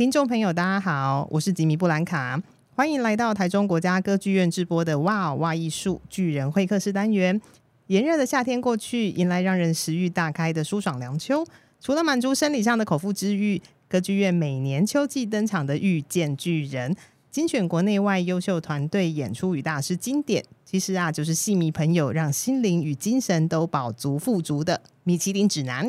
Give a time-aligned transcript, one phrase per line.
[0.00, 2.42] 听众朋友，大家好，我是吉米布兰卡，
[2.74, 7.38] 欢迎来到台中国家歌剧院直播的《哇哇艺术巨人会客室》单元。
[7.88, 11.44] 炎热的夏天过去，迎来让人食欲大开的舒爽凉秋。
[11.82, 13.60] 除了满足生理上的口腹之欲，
[13.90, 16.90] 歌剧院每年秋季登场的《遇见巨人》，
[17.30, 25.86] 精选国内外优秀团队演出与大师经典，其实啊，就是戏迷朋友让心灵与精神都饱足富足的米其林指南。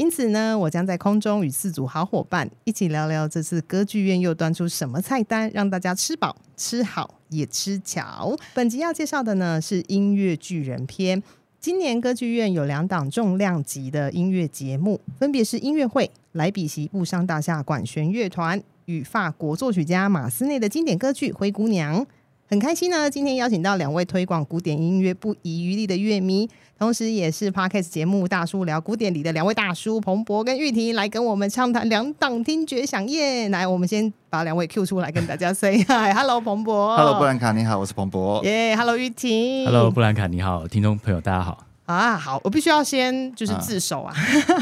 [0.00, 8.34] 因此呢，我将在空中与四组好伙伴一起聊聊这次歌剧院又端出什么菜单，让大家吃饱、吃好也吃巧。
[8.54, 11.22] 本集要介绍的呢是音乐巨人篇。
[11.60, 18.58] 今年歌剧院有两档重量级的音乐节目，分别是音乐会莱比锡布商大厦管弦乐团。
[18.86, 22.00] 与法国作曲家马斯内的经典歌剧《灰姑娘》，
[22.48, 23.10] 很开心呢。
[23.10, 26.48] 今天邀请到两位推广古典音乐不遗余力的乐迷，
[26.80, 33.50] 同时也是 Podcast 节目《大叔聊古典》里的两位大叔彭博跟玉婷，来跟我们畅谈两档听觉饗宴。
[33.50, 41.66] 来，我们先把两位 Q 出来，跟大家 say hi，Hello，彭博，Hello，布兰卡，你好，我是彭博，耶、yeah,，Hello，玉婷，Hello，布兰卡，你好，听众朋友，大家好。
[41.84, 44.14] 啊，好，我必须要先就是自首啊，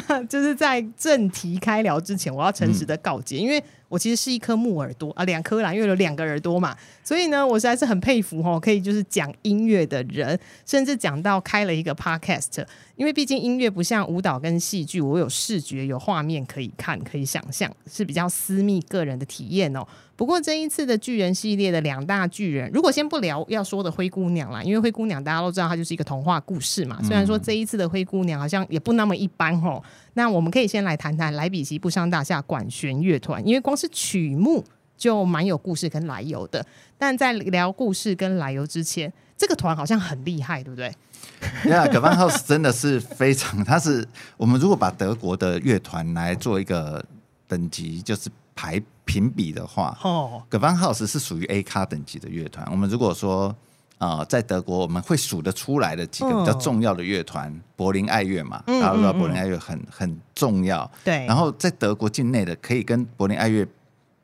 [0.09, 12.65] 啊 就是在正题开聊之前，我要诚实的告诫，嗯、因为我其实是一颗木耳朵啊，两颗啦，因为有两个耳朵嘛，所以呢，我实在是很佩服哦，可以就是讲音乐的人，甚至讲到开了一个 podcast，
[12.97, 19.87] 因为毕竟音乐不像舞蹈跟戏剧，我有视觉有画面可以看，可以想象，是比较私密个人的体验哦。
[20.19, 27.01] 不过这一次的巨人系列的两大巨人，如果先不聊要说的灰姑娘啦，因为灰姑娘大家都知道它就是一个童话故事嘛。
[27.05, 29.81] 虽然说这一次的灰姑娘好像也不那么一般哦。
[30.15, 34.65] 那我们可以先来谈谈莱比锡布商大厦管弦乐团，因为光是曲目
[34.97, 36.67] 就蛮有故事跟来由的。
[36.99, 40.89] 但在聊故事跟来由之前，这个团好像很厉害，对不对？
[41.71, 44.05] 呀、yeah，Gewandhaus 真的是非常，它是
[44.37, 47.05] 我们如果把德国的乐团来做一个
[47.47, 48.29] 等级，就是。
[48.61, 52.69] 排评比的话，哦 g e w a n House 是属于 A 咖等级的乐团。
[52.71, 53.57] 我们如果说，
[53.97, 60.89] 呃，在德国我们会数得出来的几个比较重要的乐团，哦，柏林爱乐嘛，大家知道柏林爱乐很很重要。
[61.03, 63.67] 对，然后在德国境内的可以跟柏林爱乐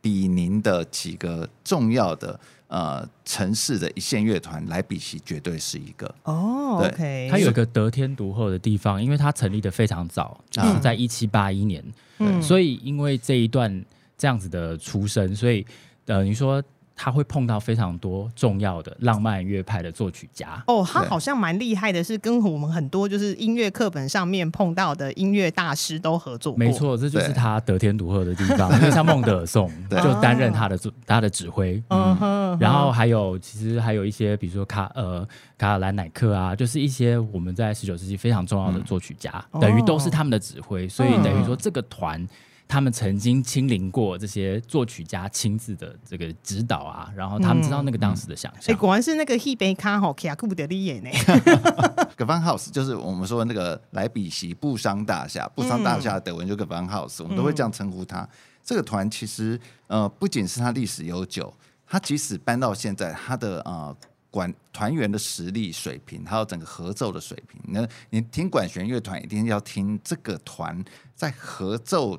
[0.03, 6.15] 比邻的几个重要的呃城市的一线乐团，莱比锡绝对是一个。
[6.25, 11.83] 哦，对，okay，它有一个得天独厚的地方，因为它成立的非常早，就是在一七八一年，
[12.19, 13.83] 嗯，所以因为这一段。
[14.25, 15.67] 这样子的出身，所以
[16.07, 16.62] 呃，你说
[16.97, 20.65] 他会碰到非常多重要的浪漫乐派的作曲家。
[20.67, 26.59] 哦，他好像蛮厉害的，是跟我们很多就是音乐课本上面碰到的音乐大师都合作过。
[26.59, 28.73] 没错，这就是他得天独厚的地方。
[28.79, 32.17] 因为像孟德尔颂 就担任他的他的指挥，嗯。
[32.17, 42.27] 哼，然后还有其实还有一些，比如说卡呃卡尔兰乃克啊，就是一些我们在十九世纪非常重要的作曲家，嗯、等于都是他们的指挥，所以等于说这个团。
[42.67, 48.63] 他们曾经亲临过这些作曲家亲自的这个指导啊，然后他们知道那个当时的想象。
[48.63, 51.11] 哎、嗯嗯欸，果然是那个希贝卡吼，卡库布德利耶呢。
[52.17, 58.23] Gewandhaus 就是我们说的那个莱比锡布商大厦，布商大厦的德文就 Gewandhaus，我们都会这样称呼他。
[58.23, 58.29] 嗯、
[58.65, 61.53] 这个团其实呃，不仅是他历史悠久，
[61.87, 63.95] 他即使搬到现在，他的呃
[64.31, 70.83] 管团员的实力水平，还有整个合奏的水平，那你听管弦乐团一定要听这个团
[71.15, 72.19] 在合奏。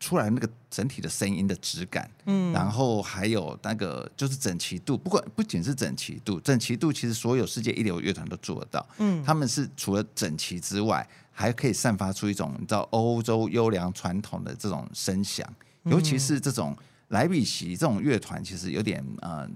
[0.00, 15.48] 出来那个整体的声音的质感，嗯，然后还有那个就是整齐度，不管不仅是整齐度，整齐度其实所有世界一流乐团都做得到，嗯，他们是除了整齐之外，还可以散发出一种你知道欧洲优良传统的这种声响，
[15.84, 16.76] 尤其是这种
[17.08, 19.48] 莱比锡这种乐团，其实有点呃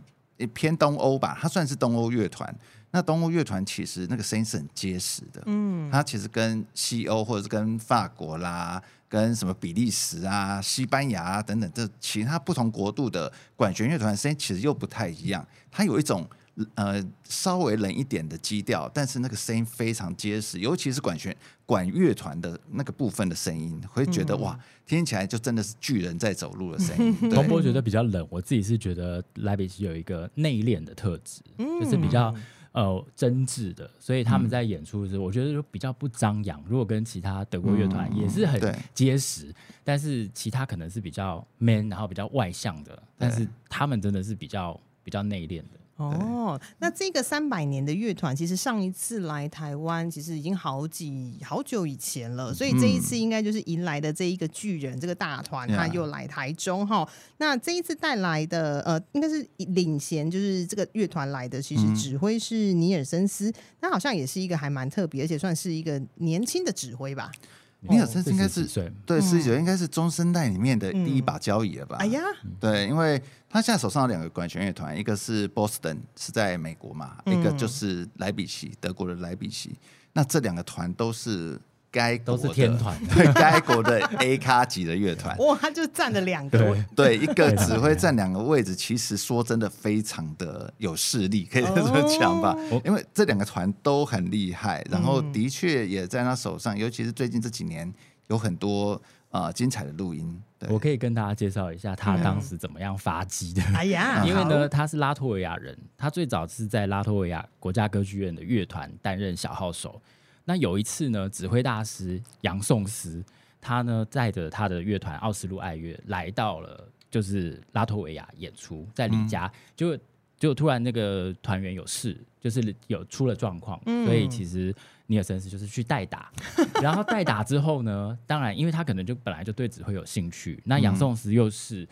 [0.55, 2.53] 偏东欧吧，它算是东欧乐团。
[2.91, 8.83] 那东欧乐团其实那个声音是很结实的，嗯，它其实跟西欧或者是跟法国啦。
[9.09, 15.47] 跟什么比利时啊、西班牙啊等等，这其他不同国度的管弦乐团声音其实又不太一样。
[15.71, 16.29] 它有一种
[16.75, 21.35] 呃稍微冷一点的基调，但是那个声音非常结实，尤其是管弦
[21.65, 27.15] 管乐团的那个部分的声音，会觉得、嗯、哇，听起来就真的是巨人在走路的声音。
[27.31, 32.35] 彭波觉得比较冷，我自己是觉得莱比锡有一个内敛的特质，就是比较。
[32.79, 36.63] 呃，真挚的，所以他们在演出的时候，嗯、我觉得就比较不张扬。
[36.65, 38.61] 如果跟其他德国乐团也是很
[38.95, 45.78] 结实，嗯、但是其他可能是比较 man，然后比较外向的，但是他们真的是比较比较内敛的。
[45.99, 57.09] 哦，那这个三百年的乐团，其实上一次来台湾，其实已经好几好久以前了，所以这一次应该就是迎来的这一个巨人，这个大团，他又来台中哈。
[57.39, 67.33] 那这一次带来的，呃，应该是领衔，就是这个乐团来的，其实指挥是尼尔森斯，他好像也是一个还蛮特别，而且算是一个年轻的指挥吧。
[67.81, 71.97] 尼尔森斯应该是岁对十九，应该是中生代里面的第一把交椅了吧？
[72.01, 72.21] 哎呀，
[72.59, 79.77] 对，因为他现在手上有两个管弦乐团，一个是 Boston 是在美国嘛，一个就是莱比锡，德国的莱比锡。
[80.13, 81.61] 那这两个团都是。
[81.99, 92.55] 该都是天团， 对该国的 A 咖级的乐团， 哇，他就占了两个，对，对，一个指挥占两个位置，其实说真的非常的有势力，可以这么讲吧？
[92.71, 97.93] 哦、因为这两个团都很厉害，然后的确也在他手上，尤其是最近这几年
[98.29, 99.01] 有很多
[99.31, 100.41] 呃精彩的录音。
[100.61, 103.63] 对，我可以跟大家介绍一下他当时怎么样发迹的。
[103.75, 110.01] 哎呀， 因为呢，他是拉脱维亚人，他最早是在拉脱维亚国家歌剧院的乐团担任小号手。
[110.49, 113.23] 那有一次呢，指挥大师杨颂斯，
[113.61, 119.99] 他呢带着他的乐团奥斯陆爱乐来到了就是拉脱维亚演出，在里加，嗯、就
[120.39, 124.75] 就突然那个团员有事，就是有出了状况，嗯、所以其实
[125.07, 126.33] 尼尔森斯就是去代打，
[126.81, 131.87] 然后代打之后呢，当然因为他可能就本来就对指挥有兴趣，那杨颂斯又是。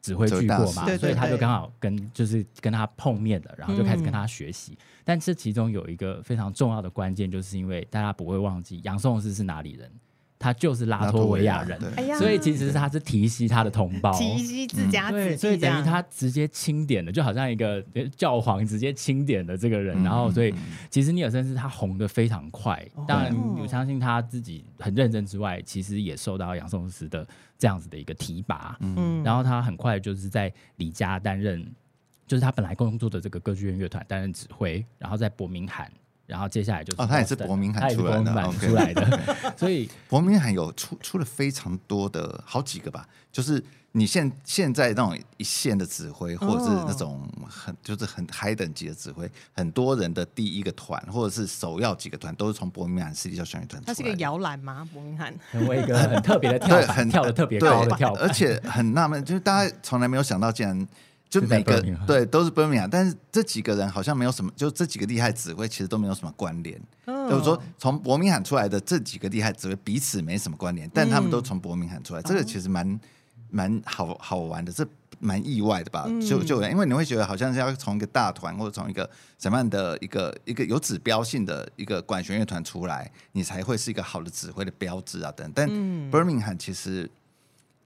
[0.00, 4.72] 指挥剧过嘛，所以他就刚好跟就是跟他碰面了，然后就开始跟他学习。
[4.72, 9.90] 嗯、但这其中有一个非常重要的关键，就是因为大家不会忘记杨颂师是哪里人，
[10.38, 11.78] 他就是拉脱维亚人，
[12.18, 17.82] 所以其实他是提携他的同胞，提携自家子弟，所以等于他直接钦点的，就好像一个
[18.16, 20.00] 教皇直接钦点的这个人。
[20.00, 20.54] 嗯、然后，所以
[20.88, 22.82] 其实尼尔森是他红的非常快。
[22.96, 27.26] 嗯、当然，我相信他自己很认真之外，其实也受到杨颂斯的。
[27.60, 31.60] 这样子的一个提拔，嗯，然后他很快就是在李家担任，
[32.24, 35.90] 就是他本来工作的这个歌剧院乐团担任指挥，然后在伯明翰，
[36.28, 43.64] 然后接下来就是哦，他也是伯明翰出来的，出来的，okay, 所以 伯明翰有出出了非常多的好几个吧，就是。
[43.92, 53.82] 你现现在那种一线的指挥，或者是那种很就是很 high 等级的指挥，很多人的第一个团，或者是首要几个团，都是从伯明翰私立交响乐团。
[53.86, 54.86] 它是一个摇篮吗？
[54.92, 60.86] 伯明翰成为一个很特别的跳， 很跳的特别高的跳，而且很纳闷，就是大家从来没有想到，竟然
[61.28, 66.80] 就每个对都是伯明翰，但是这几个人好像没有什么，就这几个厉害指挥其实都没有什么关联。
[67.06, 72.98] 就是说，从伯明翰出来的这几个厉害指挥彼此没什么关联，但他们都从伯明翰出来，这个其实蛮。
[73.50, 74.86] 蛮好好玩的，这
[75.20, 76.04] 蛮意外的吧？
[76.06, 79.08] 嗯、就就因为你会觉得好像是要从一个大团或者从一个
[79.38, 85.50] 什么样的一个一个有指标性的一个管弦乐团出来，你才会是一个好的指挥的标志啊等。
[85.54, 85.66] 但
[86.10, 87.10] Birmingham 其实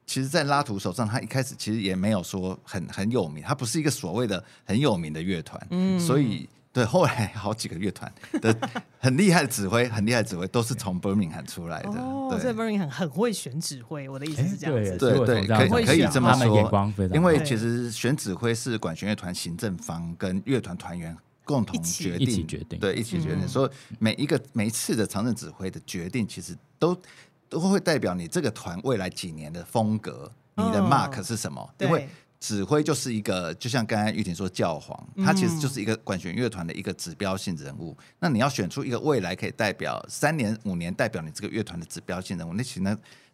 [0.07, 6.49] 其实，在拉图手上，他一开始其实也没有说很很有名，他不是一个所谓的很有名的乐团，嗯、所以。
[6.75, 8.11] 对，后来好几个乐团
[8.41, 8.57] 的
[8.99, 11.91] 很厉害的指挥，很厉害的指挥都是从 Birmingham 出来的。
[11.91, 14.09] 哦，所以 Birmingham 很会选指挥。
[14.09, 14.97] 我的意思是这样子。
[14.97, 16.91] 对对，可以可以这么说。
[17.13, 21.15] 因为其实选指挥是管弦乐团行政方跟乐团团员
[21.45, 22.79] 共同决定，一起决定。
[22.79, 23.47] 对，一起决定。
[23.47, 26.99] 所以每一个每一次的常任指挥的决定，其实都
[27.61, 31.75] 都会代表你这个团未来几年的风格，你的 mark 是什么？
[31.79, 32.09] 因为。
[32.43, 37.97] 指挥就是一个，就像刚才玉婷说，教皇，他其实就是一个管弦乐团的一个指标性人物。
[37.97, 42.81] 嗯、那你要选出一个未来可以代表三年、五年代表你这个乐团的指标性人物，那其实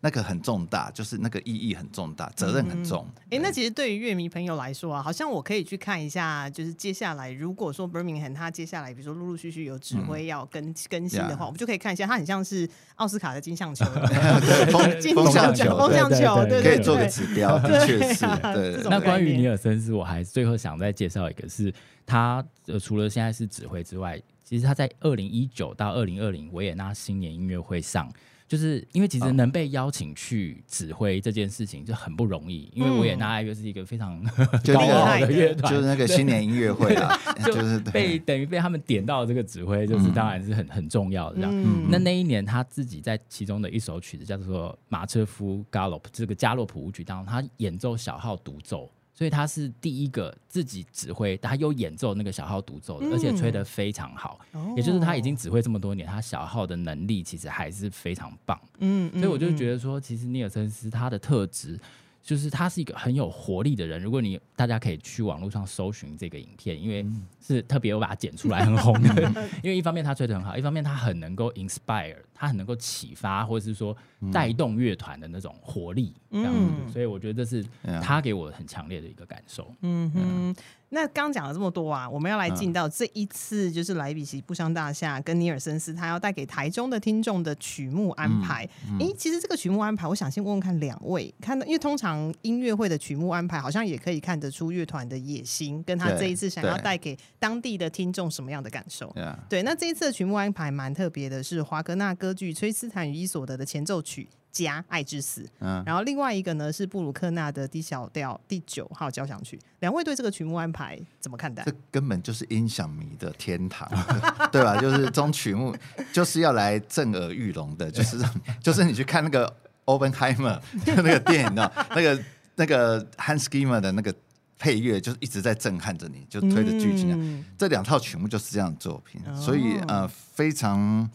[0.01, 3.07] 那那个很重大，就是那个意义很重大，责任很重。
[3.25, 13.85] 哎、嗯，那其实对于乐迷朋友来说啊，好像我可以去看一下，就是接下来如果说 Birmingham 他接下来比如说陆陆续续有指挥要更、嗯、更新的话，我们就可以看一下，他很像是奥斯卡的金像球，
[14.99, 18.25] 金像球，风向球，对，可以做个指标， 的确是。
[18.55, 18.83] 对。
[18.89, 21.71] 那关于尼尔森斯，我还最后想再介绍一个，是
[22.07, 28.11] 他呃，除了现在是指挥之外，其实他在二零一九到二零二零维也纳新年音乐会上，
[28.49, 34.19] 就是因为其实能被邀请去指挥这件事情就很不容易，因为维也纳爱乐是一个非常
[34.73, 37.15] 高傲的乐团，就是那个新年音乐会啊，
[37.45, 41.91] 就是被等于被他们点到这个指挥，就是当然是很很重要的这样。
[41.91, 48.91] 那那一年他自己在其中的一首曲子叫做马车夫 Galop，这个加洛普舞曲当中，他演奏小号独奏。
[49.19, 54.39] 所以他是第一个自己指挥，他又演奏那个小号独奏的，而且吹得非常好。
[54.53, 58.57] 嗯、也就是他已经指挥这么多年，他小号的能力其实还是非常棒。
[58.79, 61.77] 嗯，所以我就觉得说，其实尼尔森斯他的特质。
[62.21, 63.99] 就是他是一个很有活力的人。
[63.99, 67.07] 如果你大家可以去网络上搜寻这个影片，因为
[67.41, 69.33] 是特别我把它剪出来很红的。
[69.65, 73.97] 因为一方面他吹得很好，一方面他很能够 inspire，他很能够启发或者是说
[74.33, 76.15] 带动乐团的那种活力。
[76.31, 77.67] 这样子，所以我觉得这是
[78.03, 79.75] 他给我很强烈的一个感受。
[79.81, 80.57] 嗯哼。
[80.91, 88.65] 那刚讲了这么多啊，我们要来进到这一次，就是莱比锡布商大厦跟尼尔森斯，他要带给台中的听众的曲目安排。
[88.65, 99.15] 哎、嗯嗯，其实这个曲目安排，我想先问问看两位，看到，因为通常音乐会的曲目安排，好像也可以看得出乐团的野心，跟他这一次想要带给当地的听众什么样的感受。
[99.47, 104.29] 对，那这一次的曲目安排蛮特别的，是华格纳歌剧《崔斯坦与伊索德》的前奏曲。
[104.51, 109.61] 加爱之死，嗯，然后另外一个呢是布鲁克纳的 D 小调第九号交响曲。
[109.81, 111.63] 两位对这个曲目安排怎么看待？
[111.65, 113.89] 这根本就是音响迷的天堂，
[114.51, 114.77] 对吧？
[114.81, 115.77] 就是这种曲目
[116.13, 118.19] 就是要来震耳欲聋的，就是
[118.61, 119.55] 就是你去看那个
[119.85, 122.25] Oppenheimer 那个电影的，那个
[122.57, 124.13] 那个 Hans Zimmer 的那个
[124.59, 127.45] 配乐，就是一直在震撼着你，就推着剧情、嗯。
[127.57, 131.09] 这两套曲目就是这样的作品，哦、所以呃非常。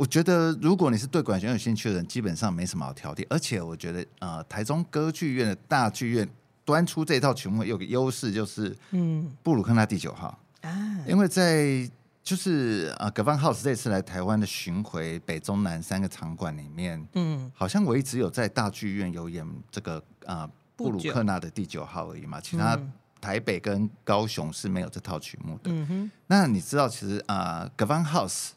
[0.00, 3.26] 我觉得，如果你是对管弦有兴趣的人，基本上没什么好挑剔。
[3.28, 6.26] 而且，我觉得，呃，台中歌剧院的大剧院
[6.64, 10.72] 端出这套曲目有个优势，就是，嗯，布鲁克纳第九号啊，
[11.06, 11.86] 因为在
[12.22, 22.80] 就是呃，Gewand House 这次来台湾的巡回，北中南三个场馆里面，嗯，好像唯一只有在大剧院有演这个呃布鲁克纳的第九号而已嘛，其他
[23.20, 25.70] 台北跟高雄是没有这套曲目的。
[25.70, 28.52] 嗯哼，那你知道，其实啊，Gewand House。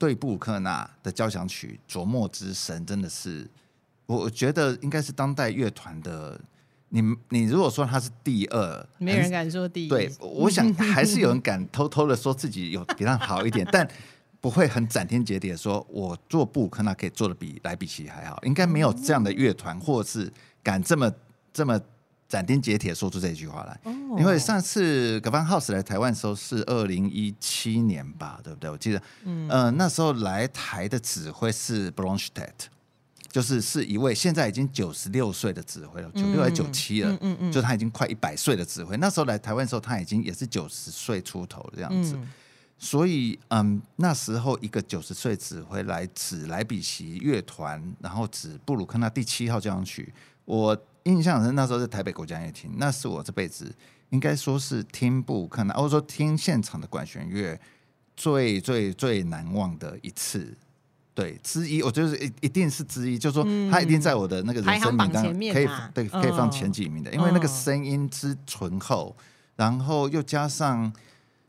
[0.00, 3.46] 对布鲁克纳的交响曲琢磨之神，真的是
[4.06, 6.40] 我觉得应该是当代乐团的。
[6.88, 9.88] 你你如果说他是第二，没人敢说第一。
[9.88, 13.86] 对，我想还是有人敢偷偷的说自己有比他好一点，但
[14.40, 18.40] 不会很斩钉截铁的说，我做布鲁克纳可以做的比莱比锡还好。
[18.44, 21.12] 应该没有这样的乐团，或者是敢这么
[21.52, 21.78] 这么。
[22.30, 23.80] 斩钉截铁说出这句话来，
[24.16, 28.70] 因为上次 Gewand House 来台湾的时候是二零一七年吧，对不对？
[28.70, 32.68] 我记得，嗯，呃、那时候来台的指挥是 Bronstedt，
[33.32, 38.96] 就是是一位现在已经九十六岁的指挥了，九六还九七了，嗯嗯，嗯，就他已经快一百岁的指挥。
[38.98, 42.16] 那时候来台湾的时候，他已经也是九十岁出头这样子，
[42.78, 50.80] 所以，嗯，那时候一个九十岁指挥来指莱比锡乐团，然后指布鲁克纳第七号交响曲，我。
[51.04, 53.74] 印象是那时候在台北国家音乐厅，那是我这辈子
[54.10, 57.58] 应该说是听布鲁克纳，或者说听现场的管弦乐
[58.16, 60.54] 最最最难忘的一次，
[61.14, 69.16] 对之一，我觉得一一定是之一，就是说他一定在我的那个人生名单可以对可以放前几名的，因为那个声音之醇厚，
[69.56, 70.92] 然后又加上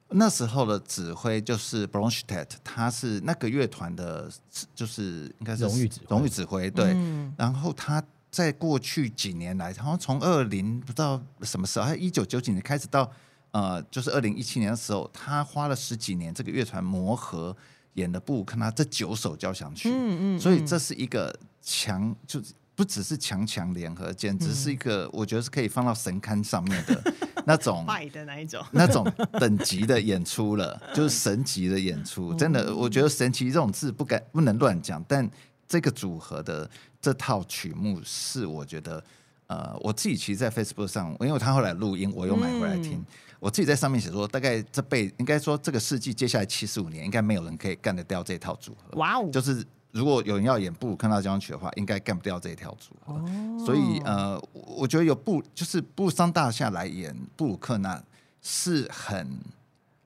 [0.09, 4.31] 那时候的指挥就是 Bronstedt，他是那个乐团的，
[4.73, 6.95] 就是应该是荣誉指荣誉指挥，对，
[7.37, 8.01] 然后他。
[8.31, 13.11] 在过去几年来，好像从二零不知道什么时候，还一九九几年开始到
[13.51, 17.53] 呃，就是二零一七年的时候，他花了十几年这个乐团磨合
[17.95, 22.41] 演的布鲁克纳这九首交响曲，嗯嗯，嗯，所以这是一个强，就
[22.73, 27.13] 不只是强强联合，简直是一个我觉得是可以放到神龛上面的
[27.45, 35.29] 那种，的那一种，那种等级的演出了，就是神级的演出， 真的，我觉得神奇这种字不敢不能乱讲，但。
[35.71, 36.69] 这个组合的
[37.01, 39.01] 这套曲目是我觉得，
[39.47, 42.95] 呃，我自己其实，在 Facebook 上，因为他后来录音，我又买回来听。
[42.95, 43.05] 嗯、
[43.39, 48.97] 我自己在上面写说，大概这辈应该说这个世纪接下来七十五年，应该没有人可以干得掉这套组合。
[48.97, 49.29] 哇哦！
[49.31, 53.13] 就是如果有人要演布鲁克纳交响曲的话，应该干不掉这一条组合。
[53.13, 58.03] 哦、所以呃，我觉得有布就是布商大厦来演布鲁克纳
[58.41, 59.39] 是很。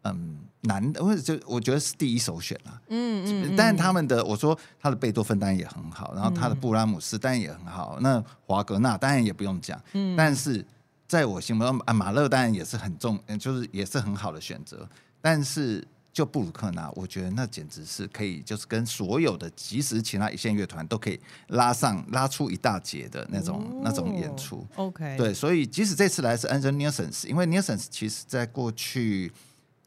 [0.06, 2.82] 嗯，难的，或者就我觉得是第一首选了。
[2.90, 9.82] 嗯嗯，但是他们的我说他的贝多芬当然也很好，然后他的布拉姆斯当然也很好，那华格纳当然也不用讲。
[9.94, 10.66] 嗯，但是
[11.08, 14.88] 在我心目中，啊，马勒当然也是很重，就是也是很好的选择。
[15.22, 15.84] 但是
[16.14, 24.66] 就布鲁克纳，我觉得那简直是可以，就是跟所有的即使其他一线乐团都可以拉上拉出一大截的那种、哦、那种演出。
[24.76, 29.32] OK，对，所以即使这次来是 Andrew Nelsons，因为 Nelsons 其实在过去。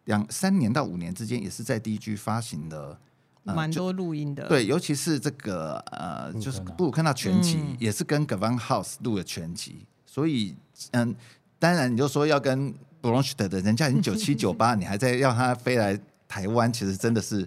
[0.08, 2.98] 两三年到五年之间，也是在 DG 发行的，
[3.44, 4.48] 蛮、呃、多录音的。
[4.48, 9.86] 对，尤其是这个呃，就是布鲁克纳全集，嗯、也是跟 Gewand House 录的全集。
[10.06, 10.56] 所以，
[10.92, 11.14] 嗯，
[11.58, 17.46] 当然你就说要跟 Bronstedt 的人家已经九七 九八，你还在要他飞来台湾，其实真的是，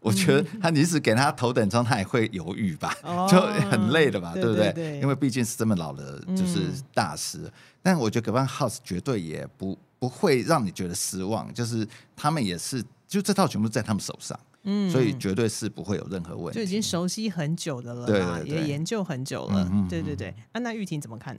[0.00, 5.00] 我觉得他即使给他头等舱，他也会犹豫吧，哦、就很累的吧，对不对，对，对？
[5.00, 7.38] 因为毕竟是这么老的，就是大师。
[7.44, 9.78] 嗯、但我觉得 Gewand House 绝对也不。
[10.00, 20.34] 不会让你觉得失望，就是他们也是，就这套全部在他们手上，嗯，所以绝对是不会有任何问题，就已经熟悉很久的了，对，对，对，也研究很久了，嗯、对对对。
[20.52, 21.38] 啊、那玉婷怎么看？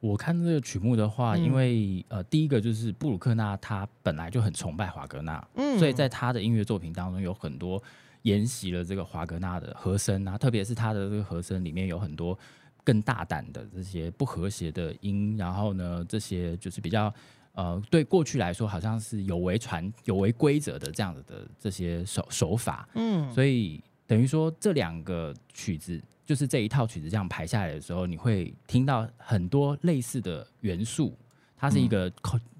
[0.00, 7.82] 我看这个曲目的话，因为呃，第一个就是布鲁克纳他本来就很崇拜华格纳，嗯，所以在他的音乐作品当中有很多
[8.22, 12.38] 沿袭了这个华格纳的和声啊，特别是他的这个和声里面有很多
[12.82, 17.12] 更大胆的这些不和谐的音，然后呢，这些就是比较。
[17.52, 31.16] 呃，对过去来说好像是有违传、有违规则的这样子的这些手手法，嗯，所以等于说这两个曲子，就是这一套曲子这样排下来的时候，你会听到很多类似的元素，
[31.56, 32.12] 它是一个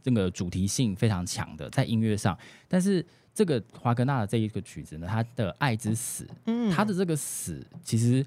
[0.03, 3.05] 这个主题性非常强的在音乐上，但是。
[3.33, 8.27] 这个华格纳的这一个曲子呢，他的爱之死，嗯，他的这个死，其实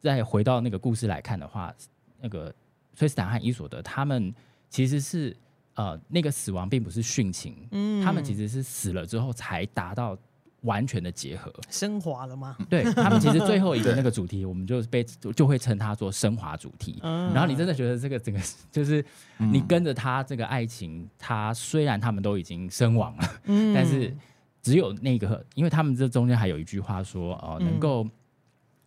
[0.00, 1.74] 再回到那个故事来看的话，
[2.20, 2.54] 那个
[2.94, 4.32] 崔斯坦和伊索德他们
[4.70, 5.36] 其实是
[5.74, 10.16] 呃，那个死亡并不是殉情，嗯，他们其实是死了之后才达到。
[10.62, 12.56] 完全的结合，升华了吗？
[12.70, 15.02] 对他们其实最后一个那个主题，我们就被
[15.34, 17.00] 就会称它做升华主题。
[17.02, 19.04] 然后你真的觉得这个整个就是
[19.38, 23.40] 你跟着他这个爱情，他虽然他们都已经身亡了，
[23.74, 24.16] 但是
[24.62, 28.06] 只有那个，因为他们这中间还有一句话说，哦，能够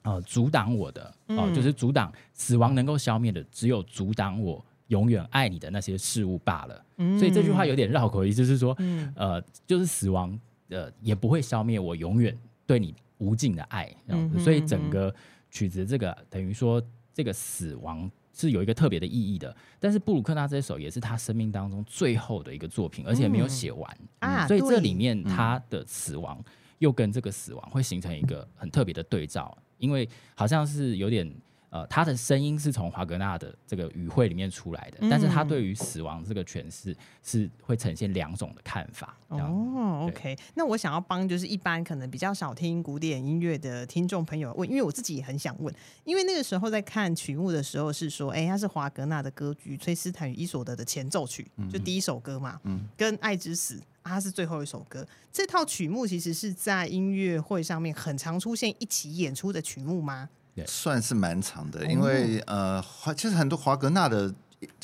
[0.04, 6.86] 呃阻挡我的哦，就是阻挡死亡能够消灭的，只有阻挡我永远爱你的那些事物罢了。
[7.20, 8.76] 所以这句话有点绕口，意思就是说，
[9.16, 10.40] 呃，就是死亡。
[10.70, 14.40] 呃，也不会消灭我永远对你无尽的爱，这样子。
[14.40, 15.14] 所以整个
[15.52, 16.82] 曲子这个等于说，
[17.14, 19.56] 这个死亡是有一个特别的意义的。
[19.80, 26.44] 但是布鲁克纳这首也是他生命当中最后的一个作品，而且没有写完啊，所以这里面他的死亡
[26.80, 31.32] 又跟这个死亡会形成一个很特别的对照，因为好像是有点。
[31.70, 39.18] 呃，他的声音是从华格纳的这个语汇里面出来的，嗯、但是他对于死亡这个诠释是会呈现两种的看法。
[39.28, 45.74] 哦，OK，那我想要帮就是一般可能比较少听古典音乐的听众朋友问，因为我自己也很想问，
[46.06, 55.06] 因为那个时候在看曲目的时候是说，哎、欸，他是华格纳的歌剧《崔斯坦与伊索德》的前奏曲，就第一首歌嘛，嗯，跟《爱之死》啊，它是最后一首歌。
[55.34, 60.30] 这套曲目其实是在音乐会上面很常出现一起演出的曲目吗？
[60.66, 62.84] 算是蛮长的，因为呃，
[63.16, 64.34] 其实很多华格纳的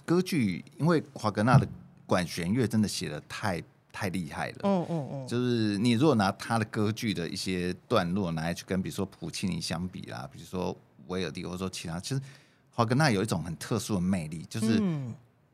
[0.05, 1.67] 歌剧，因为华格纳的
[2.05, 4.57] 管弦乐真的写的太太厉害了。
[4.63, 10.75] 哦哦哦，就是你如果拿他的歌剧的一些段落拿来去跟，比如说普契尼相比啦，比如说
[11.07, 12.21] 维尔第，或者说其他，其实
[12.71, 14.81] 华格纳有一种很特殊的魅力，就是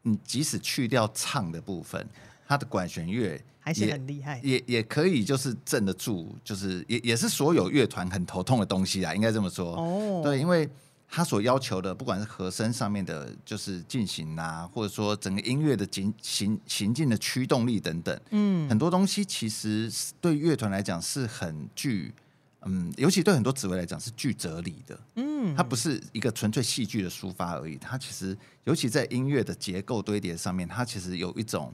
[0.02, 2.08] 你即使去掉唱的部分，
[2.48, 3.40] 他的管弦乐。
[3.60, 9.76] 还是很厉害，也也可以就是镇得住，就是也也是所有乐团很头痛的东西啊，应该这么说。
[9.76, 10.70] 哦，对，因为
[11.10, 22.14] 他所要求的，不管是和声上面的，就是进行啊，或者说整个音乐的行行行进的驱动力等等，嗯，很多东西其实对乐团来讲是很具，
[22.62, 31.74] 嗯，尤其对很多指挥来讲是具哲理的，嗯，它不是一个纯粹戏剧的抒发而已，它其实尤其在音乐的结构堆叠上面，它其实有一种。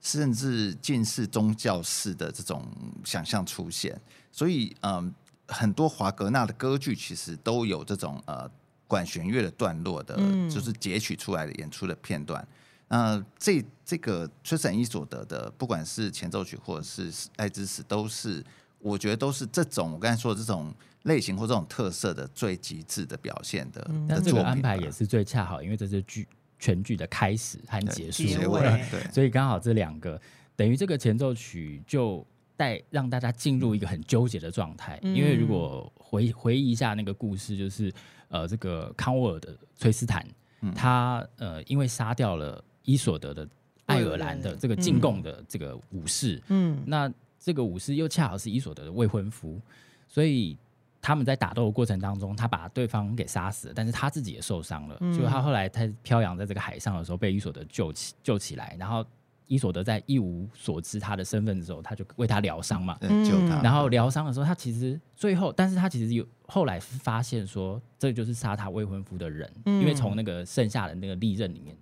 [0.00, 2.64] 甚至近似宗教式的这种
[3.04, 5.12] 想象出现，所以嗯，
[5.48, 8.48] 很多华格纳的歌剧其实都有这种呃
[8.86, 12.46] 管弦乐的段落的，嗯、就是截取出来的演出的片段。
[12.88, 18.42] 那、呃、这这个崔斯坦伊所得的，不管是前奏曲或者是爱之死，都是
[18.78, 23.84] 我觉得都是这种我刚才说的这种类型或这种特色的最极致的表现的。
[23.90, 26.26] 嗯、的但这个安排也是最恰好，因为这是剧。
[26.58, 28.24] 全剧的开始和结束，
[28.90, 30.20] 对，所以刚好这两个
[30.56, 34.98] 等于这个前奏曲就带让大家进入一个很纠结的状态。
[35.02, 37.92] 嗯、因为如果回回忆一下那个故事，就是
[38.28, 40.26] 呃，这个康沃尔的崔斯坦，
[40.62, 43.48] 嗯、他呃因为杀掉了伊索德的
[43.86, 49.60] 爱尔兰的这个进贡的这个武士，嗯，那这个武士又恰好是伊索德的未婚夫，
[50.08, 50.56] 所以。
[51.00, 54.96] 他们在打斗的过程当中，他把对方给杀死了，但是他自己也受伤了。
[55.00, 59.04] 嗯、就他后来他漂洋在这个海上的时候，被伊索德救起救起来，然后
[59.46, 63.62] 伊索德在一无所知他的身份的时候，他就为他疗伤嘛，嗯、救他。
[63.62, 71.76] 然后疗伤的时候，他其实最后，但是他其实有后来发现说，这就是杀他未婚夫的人，嗯、因为从那个剩下的那个利刃里面，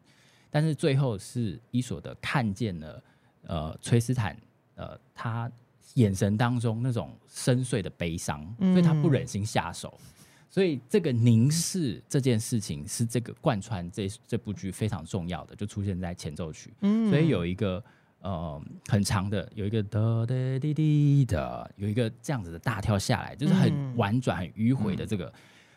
[0.50, 3.02] 但是最后是伊索德看见了
[3.46, 4.37] 呃崔斯坦
[4.74, 5.50] 呃他。
[5.96, 10.06] 眼神当中那种深邃的悲伤，所以他不忍心下手，嗯、
[10.48, 17.82] 所以这个凝视这件事情是这个贯穿这这部剧非常重要的，就出现在前奏曲，嗯、所以有一个
[18.20, 25.26] 呃很长的，有一个哒哒滴滴的，有一个这样子的大跳下来，就是很婉转、很迂回的这个。
[25.26, 25.32] 嗯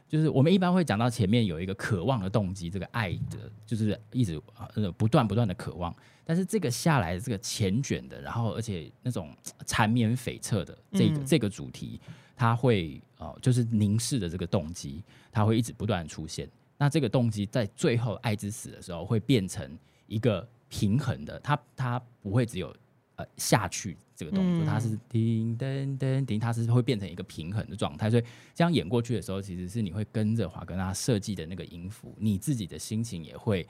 [0.10, 4.42] 就是我们一般会讲到前面有一个渴望的动机，这个爱的，就是一直
[4.74, 5.96] 呃不断不断的渴望。
[6.30, 12.00] 但是这个下来的这个前卷的，然后而且那种缠绵悱恻的这个、嗯、这个主题，
[12.36, 16.48] 它会呃就是凝视的这个动机，它会一直不断出现。
[16.78, 22.72] 那这个动机在最后爱之死的时候，会变成一个平衡的，它它不会只有。
[23.16, 28.24] 呃，下去这个动作，它是叮噔噔叮，它是会变成一个平衡的状态，所以
[28.56, 33.68] 这样演过去的时候，其实是你会跟着华格纳设计的那个音符，你自己的心情也会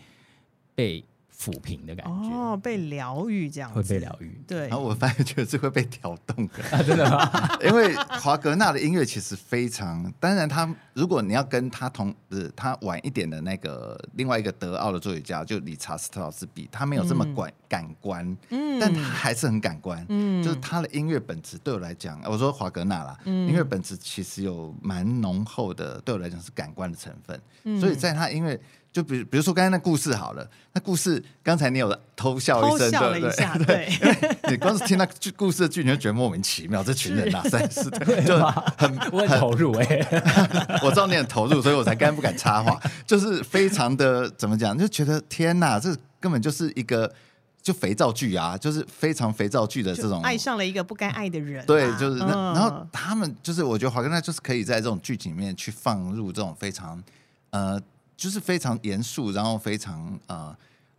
[0.76, 1.04] 被
[1.39, 4.41] 抚平的感觉，哦，被疗愈这样子，会被疗愈。
[4.45, 7.49] 对，然后我发现觉得是会被调动的，啊、真的吗？
[7.63, 28.60] 因为华格纳的音乐其实非常，当然他如果你要跟他同，不是他晚一点的那个另外一个德奥的作曲家，就理查斯特劳斯比，他没有这么感感官，嗯，但他还是很感官，嗯，就是他的音乐本质对我来讲，我说华格纳啦，嗯，音乐本质其实有蛮浓厚的，对我来讲是感官的成分，嗯，所以在他音乐。
[28.91, 34.13] 就比如，比如说刚才那故事好了，那故事刚才你有偷笑一声，笑了一下，对，对。
[34.41, 38.36] 对你光是听那剧故事的剧，你就觉得莫名其妙，这群人哪三是的， 就
[38.78, 47.13] 很很投入哎、欸， 我知道你很投入，所以我才刚才不敢插话，就是非常的怎么讲，就觉得天哪，这根本就是一个
[47.62, 57.04] 就肥皂剧啊，就是非常肥皂剧的这种，爱上了一个不该爱的人、啊，对，就是、嗯、然后他们就是我觉得华哥那就是可以在这种剧情里面去放入这种非常
[57.52, 57.80] 呃。
[58.19, 60.53] 就是非常严肃，然后非常呃，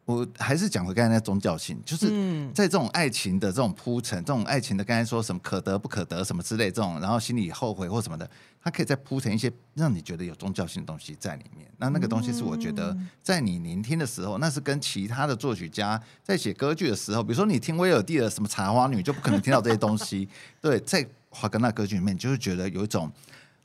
[0.07, 2.09] 我还是讲回刚才那宗教性，就是
[2.55, 8.29] 在这种爱情的这种铺陈，这种爱情的刚才说什么可得不可得什么之类这种，然后心里后悔或什么的，
[8.63, 11.71] 它可以再铺陈一些让你觉得有宗教性的东西在里面。
[11.77, 20.27] 那那个东西是我觉得在你聆听的时候，那是跟其他的作曲家在写歌剧的时候，比如说你听威尔第的什么茶花女，就不可能听到这些东西。
[20.63, 23.13] 对，在华格纳歌剧里面，就是觉得有一种。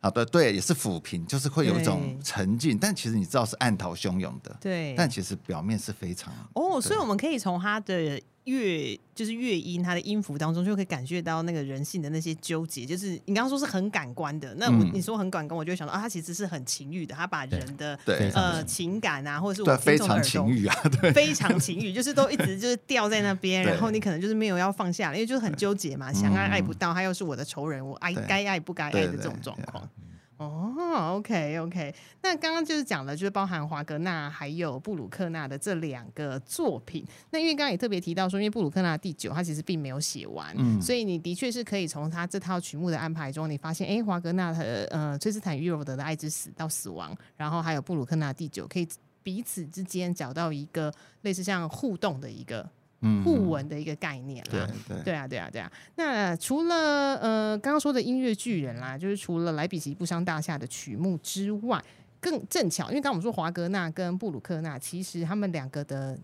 [0.05, 29.89] 好的，对，也是抚平，就是会有一种沉静，但其实你知道是暗涛汹涌的，对，但其实表面是非常哦，所以我们可以从他的乐，就是乐音，它的音符当中就可以感觉到那个人性的那些纠结，就是你刚刚说是很感官的，那我、嗯、你说很感官，我就会想到啊，他其实是很情欲的，他把人的对呃情感啊，或者是我非常情欲啊， 对，非常情欲，就是都一直就是吊在那边， 然后你可能就是没有要放下，因为就是很纠结嘛，想爱爱不到，他又是我的仇人，我爱该爱不该爱的这种状况。
[30.37, 37.05] 哦，OK OK，那刚刚就是讲了，就是包含华格纳还有布鲁克纳的这两个作品。
[37.29, 48.87] 那因为刚刚也特别提到说，因为布鲁克纳第九他其实并没有写完，嗯，所以你的确是可以从他这套曲目的安排中，你发现，哎，华格纳和呃崔斯坦与罗德的爱之死到死亡，然后还有布鲁克纳第九，可以
[49.23, 52.69] 彼此之间找到一个类似像互动的一个。
[53.23, 55.71] 互文的一个概念啦，对对对啊对啊对啊。
[55.95, 61.83] 那除了呃刚刚说的音乐巨人啦，就是除了莱比锡不伤大厦的曲目之外，
[62.19, 66.17] 更正巧，因为刚刚我们说华格纳跟布鲁克纳，其实他们两个的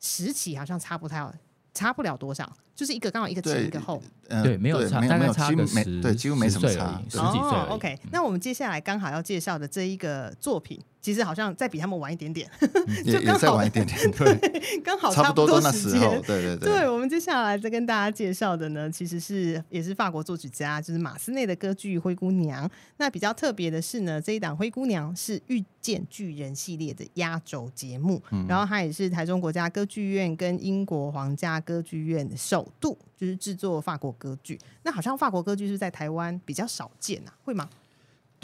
[0.00, 1.24] 时期好像差不太
[1.72, 7.40] 差不了多少，就是一个刚好一个前一个后，呃、对，没有差，大概差个十，对，几乎没什么差，十几岁。
[7.40, 10.80] 哦，OK，那我们接下来刚好要介绍的这一个作品。
[11.04, 12.50] 其实好像再比他们晚一点点，
[13.04, 16.70] 就刚好晚一点点， 对，刚好差不多时候，对对对。
[16.72, 22.66] 对，我们接下来再跟大家介绍的呢，其实是也是法国作曲家，就是马斯内的歌剧《灰姑娘》。
[22.96, 34.58] 那比较特别的是呢，这一档《灰姑娘》是《遇见巨人》系列的压轴节目，嗯、然后它也是台中国家歌剧院跟英国皇家歌剧院首度就是制作法国歌剧。
[34.82, 37.68] 那好像法国歌剧是在台湾比较少见呐、啊，会吗？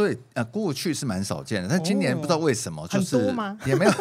[0.00, 3.34] 对，呃，过去是蛮少见的，但今年不知道为什么，就是
[3.66, 3.92] 也没有。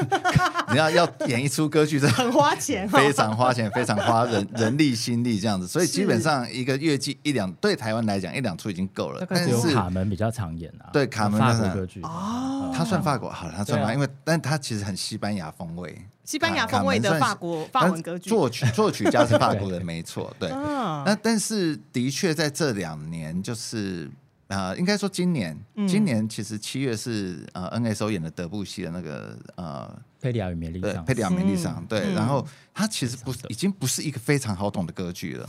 [0.71, 9.25] 你要要演一出歌剧，这很花钱， 非常花钱，非常花人人力心力这样子，所以基本上一个月季一两，对台湾来讲一两出已经够了。
[9.29, 20.49] 但是卡门比较常演啊，对卡门法国歌剧哦，他算法国，好了，他算吧，因为但他其实很西班牙风味，西班牙风味的法国法文歌剧，作曲作曲家是法国人， 没错，对。
[20.49, 24.09] 那但是的确在这两年就是。
[24.49, 35.47] 啊、呃，应该说今年，嗯、今年其实七月是呃 NSO 演的德布西的那个呃佩里亚与梅丽莎，佩里亚梅丽莎，对，嗯、然后它其实不已经不是一个非常好懂的歌剧了，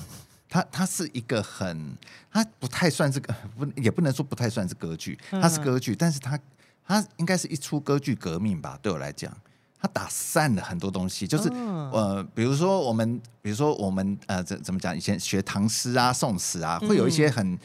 [0.51, 1.97] 它它是一个很，
[2.31, 6.39] 它不太算是个 不也不能说不太算是歌剧，它是歌剧，嗯、但是它
[6.87, 9.35] 它应该是一出歌剧革命吧，对我来讲，
[9.81, 17.59] 它打散了很多东西，就是、哦、呃，比如说我们，比如说我们呃怎怎么讲，以前学唐诗啊、宋词啊，会有一些很。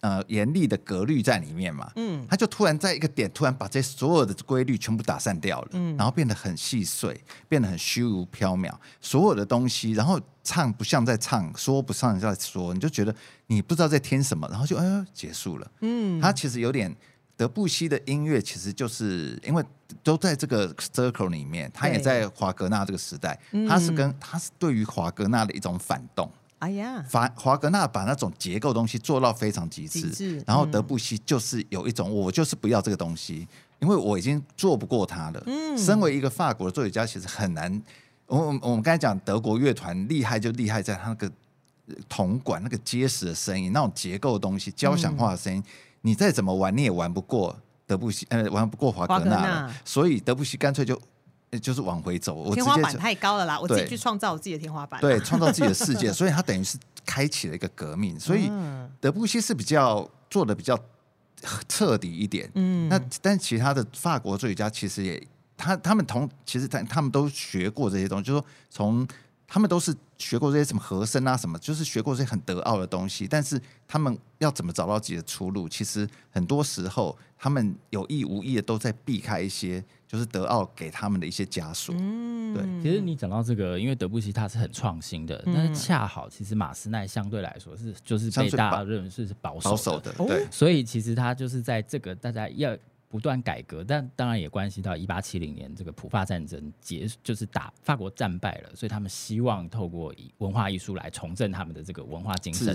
[0.00, 13.14] 呃，严厉的格律在里面嘛，嗯，他就突然在一个点，突然把这所有的规律全部打散掉了，嗯，然后变得很细碎，变得很虚无缥缈，所有的东西，然后唱不像在唱，说不像在说，你就觉得
[13.48, 16.96] 你不知道在听什么，然后就哎呦结束了，嗯，他其实有点
[17.36, 19.62] 德布西的音乐，其实就是因为
[20.02, 26.30] 都在这个 circle 里面，他也在华格纳这个时代，他是跟他是对于华格纳的一种反动。
[26.60, 35.42] 哎呀，华华格纳把那种结构东西做到非常极致，极致嗯、然后德布西就是有一种我就是不要这个东西，因为我已经做不过他了。
[35.46, 37.82] 嗯，身为一个法国的作曲家，其实很难。
[38.26, 41.32] 我我们刚才讲德国乐团厉害就厉害在他那个
[42.08, 45.64] 铜管那个结实的声音，那种结构的东西、交响化的声音，嗯、
[46.02, 49.36] 你再怎么玩你也玩不过德布西，呃，玩不过华格纳了。
[49.36, 51.00] 格纳所以德布西干脆就
[51.58, 58.50] 就是往回走，我天花板太高了啦，我自己去创造我自己的天花板，对，创造自己的世界，所以他等于是开启了一个革命，所以
[59.00, 60.78] 德布西是比较做的比较
[61.68, 69.08] 彻底一点，嗯，那但其他的法国作曲家其实也他他们同其实他他们都学过这些东西，就是说从。
[69.52, 75.68] 他们都是学过这些什么和声啊，什么就是学过这些很德奥的东西，但是他们要怎么找到自己的出路？
[75.68, 81.92] 其实很多时候，他们有意无意的都在避开一些，就是德奥给他们的一些枷锁。
[81.98, 82.64] 嗯，对。
[82.80, 90.46] 其实你讲到这个，因为德布西他是很创新的，但是恰好其实马斯奈相对来说是就是被大家认为是保守的，保守的，对。
[90.52, 92.78] 所以其实他就是在这个大家要。
[93.10, 102.72] 不断改革，但当然也关系到一八七零年这个普法战争结，就是打法国战败了，所以他们希望透过以文化艺术来重振他们的这个文化精神。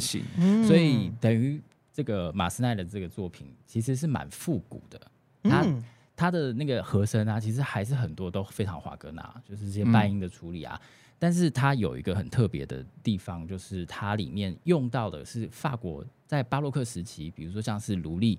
[0.68, 1.62] 所以等于
[1.94, 5.00] 这个马斯奈的这个作品其实是蛮复古的，
[5.44, 5.66] 他
[6.18, 10.78] 他的那个和声啊，其实还是很多都非常华格纳，就是这些半音的处理啊。
[11.18, 18.38] 但是它有一个很特别的地方，就是它里面用到的是法国在巴洛克时期，比如说像是卢利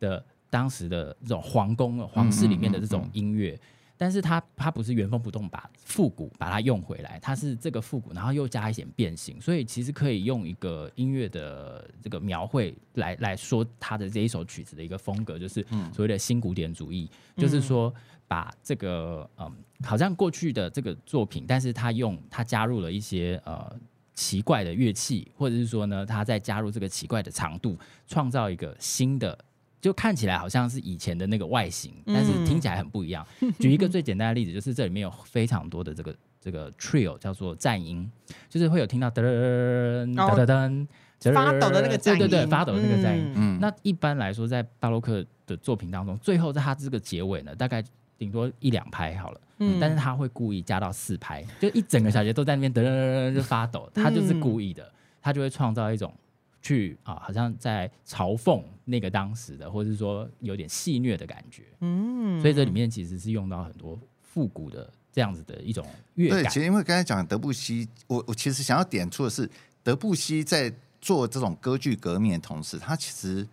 [0.00, 0.24] 的。
[0.48, 17.92] 当时的这种皇宫、皇室里面的这种音乐，嗯嗯嗯、但是它它不是原封不动把复古把它用回来，它是这个复古，然后又加一点变形，所以其实可以用一个音乐的这个描绘来来说它的这一首曲子的一个风格，就是所谓的新古典主义，嗯、就是说
[18.28, 23.74] 把这个嗯，好像过去的这个作品，但是他用他加入了一些呃
[24.14, 29.36] 奇怪的乐器，或者是说呢，他再加入这个奇怪的长度，创造一个新的。
[29.86, 33.24] 就看起来好像是以前的那个外形，但是听起来很不一样。
[33.40, 38.10] 嗯、举一个最简单的例子，就是这里面有非常多的这个这个 trill 叫做颤音，
[38.48, 40.86] 就是会有听到噔噔噔噔
[41.20, 43.32] 噔发抖的那个颤音，对对对，发抖的那个颤音。
[43.36, 47.80] 嗯、那一般来说，在巴洛克的作品当中，最后在他这个结尾呢，大概
[48.18, 54.90] 顶多一两拍好了，嗯、但是他会故意加到四拍，就一整个小节都在那边噔噔噔就发抖，他就是故意的，
[55.22, 56.12] 他就会创造一种。
[56.66, 61.62] 去啊，好像在嘲讽那个当时的，或者是说有点戏谑的感觉。
[61.80, 66.42] 嗯，所以这里面其实是用到很多复古的这样子的一种乐感。
[66.42, 69.48] 对，其实因为刚才讲德布西，我我其实想要点出的是，
[69.84, 73.46] 德布西在做这种歌剧革命的同时，他其实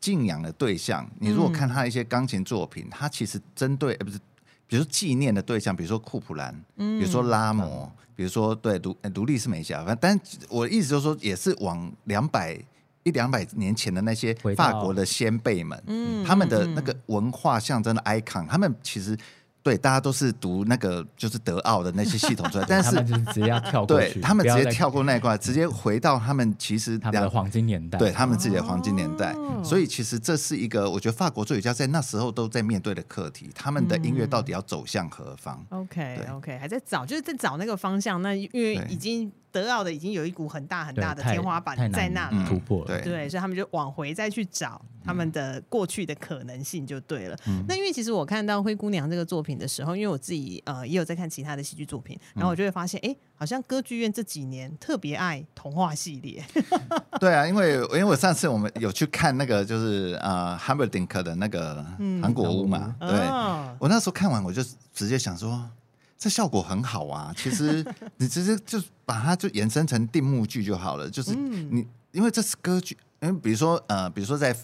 [0.00, 4.18] 敬仰的对象，你如果看他一些钢琴作品，他其实针对呃不是，
[4.66, 7.66] 比如说纪念的对象，比如说库普兰，比如说拉摩。
[7.66, 12.56] 嗯比如说，对独独立是没写，反正，但我的意思就是说，也是往两百
[13.02, 19.18] 一两百年前的那些法国的先辈们，嗯，他们的那个文化象征的 icon，他们其实。
[19.64, 29.32] 对，大家都是读那个就是德奥的那些系统出来， 但是直接要跳过去，对，他们直接跳过那一块，直接回到他们其实他们的黄金年代，对他们自己的黄金年代。
[29.32, 38.20] 哦、所以其实这是一个我觉得法国作曲家在那时候都在面对的课题，他们的音乐到底要走向何方？OK OK，还在找，就是在找那个方向。
[38.20, 39.32] 那因为已经。
[39.54, 47.36] 德奥的已经有一股很大很大的天花板在那里突破了，对，所以他们就往回再去找他们的过去的可能性就对了。
[47.46, 56.44] 嗯、那因为其实我看到《灰姑娘》这个作品的时候，因为我自己呃也有在看其他的戏剧作品，然后我就会发现，哎、欸，好像歌剧院这几年特别爱童话系列。
[57.20, 61.86] 对啊，因为因为我上次我们有去看那个就是呃 h a m b e r d i n k 的那个
[62.20, 64.60] 糖果屋嘛，嗯、对，哦、我那时候看完我就
[64.92, 65.70] 直接想说。
[66.18, 67.34] 这效果很好啊！
[67.36, 67.84] 其实
[68.18, 71.08] 你直接就把它就延伸成定目剧就好了。
[71.10, 74.56] 就是你，因为这是歌剧，因为比如说呃，比如说在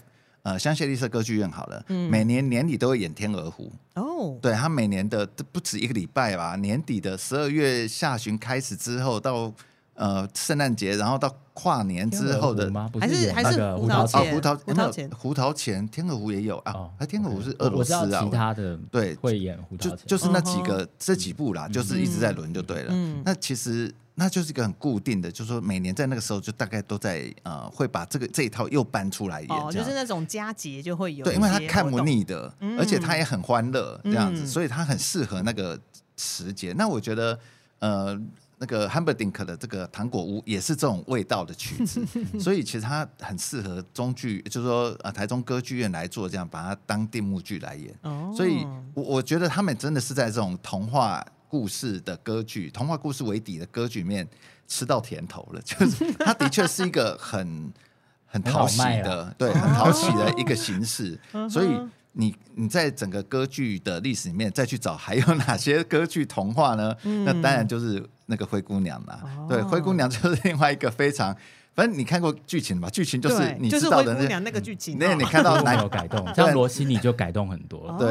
[0.43, 4.37] 呃香榭丽舍歌剧院好了，嗯、每年年底都会演《天鹅湖》哦。
[4.41, 9.53] 对，他每年的不止一个礼拜吧，年底的十二月下旬开始之后到。
[10.01, 14.33] 呃，圣诞节，然后到跨年之后的，还是还是胡桃钳？
[14.33, 16.89] 胡桃胡桃钳，胡桃钳，天鹅湖也有啊。
[16.97, 18.23] 哎，天鹅湖是俄罗斯啊。
[18.23, 22.93] 其他的对会演胡桃钳，就就是那几个这几部啦，就是一直在轮就对了。
[23.23, 29.51] 那其实那就是一个很固定的，就是说每年在那个时候就大概都在呃会把这个这一套又搬出来演。
[29.51, 31.23] 哦，就是那种佳节就会有。
[31.23, 35.79] 对，因为他看不腻的，而且他也很欢乐这样子，所以他很适合那个
[36.17, 36.73] 时节。
[36.75, 37.37] 那我觉得
[37.77, 38.19] 呃。
[38.61, 42.05] 那个 Humperdinck 的这个糖果屋也是这种味道的曲子，
[42.39, 47.91] 所以其实它很适合中剧，就是说呃台中歌剧院来做这样，把它当定目剧来演。
[48.03, 54.27] 哦，所以我我觉得他们真的是在这种童话故事的歌剧、童话故事为底的歌剧里面
[54.67, 57.73] 吃到甜头了，就是它的确是一个很
[58.27, 61.19] 很讨喜的，对，很讨喜的 一个形式，
[61.49, 61.75] 所以。
[62.13, 66.95] 你你在整个歌剧的历史里面再去找还有哪些歌剧童话呢？
[67.03, 69.19] 嗯、那当然就是那个灰姑娘了。
[69.23, 71.35] 哦、对，灰姑娘就是另外一个非常
[71.73, 72.89] 反正你看过剧情吧？
[72.89, 77.95] 剧情就是你知道的那那个剧情，那你看到 没有改动， 像罗西你就改动很多。
[77.97, 78.09] 对，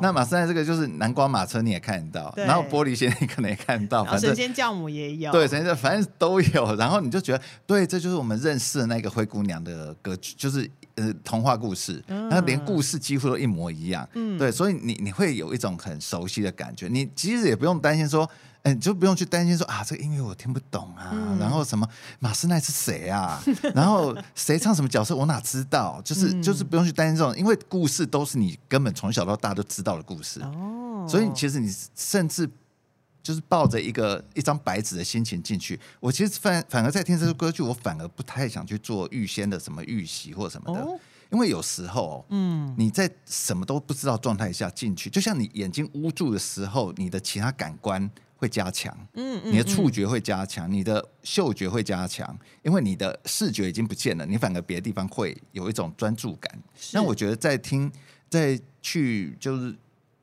[0.00, 6.74] 那马斯奈这个就是南瓜马车你也看得到，然后玻璃鞋你可能也看得到，反正神仙教母也有，对，神仙反正都有。
[6.76, 14.08] 然后你就觉得，对，这就是我们认识的那个灰姑娘的歌剧，就是呃童话故事，然后连故事几乎都一模一样。
[14.14, 18.28] 嗯，对，所以你你会有一种很熟悉的感觉，你其实也不用担心说。
[18.64, 21.84] 哎，你就不用去担心说啊，这个音乐我听不懂啊，嗯、然后什么
[22.20, 23.42] 马斯奈是谁啊？
[23.74, 26.00] 然后谁唱什么角色我哪知道？
[26.04, 30.40] 就是就是不用去担心这种，因为故事都是你根本从小到大都知道的故事。
[30.42, 32.48] 哦，所以其实你甚至
[33.22, 35.78] 就是抱着一个一张白纸的心情进去。
[36.00, 40.98] 我其实反反而在听这首歌剧，我反而不太想去做预先的什么预习或什么的，哦、
[41.30, 48.10] 因为有时候，嗯，你在什么都不知道状态下进去，就像你眼睛捂住的时候，你的其他感官。
[48.42, 56.58] 会加强，嗯，你的触觉会加强，嗯、你的嗅觉会加强，因为你的视觉已经不见了，你反而别的地方会有一种专注感。
[56.92, 57.88] 那我觉得在听，
[58.28, 59.72] 在去就是